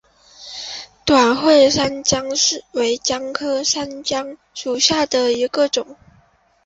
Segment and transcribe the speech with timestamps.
[1.05, 2.25] 短穗山姜
[2.71, 5.95] 为姜科山姜属下的一个种。